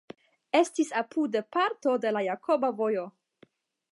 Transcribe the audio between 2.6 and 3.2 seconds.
Vojo.